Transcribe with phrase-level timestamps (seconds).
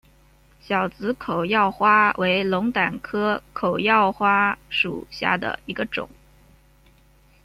[0.59, 6.09] 小籽口药花为龙胆科口药花属下的一个种。